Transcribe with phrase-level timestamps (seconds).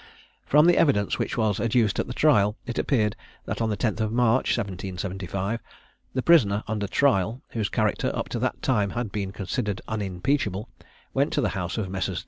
[0.47, 3.15] From the evidence which was adduced at the trial, it appeared
[3.45, 5.59] that on the 10th of March, 1775,
[6.15, 10.67] the prisoner under trial, whose character up to that time had been considered unimpeachable,
[11.13, 12.19] went to the house of Messrs.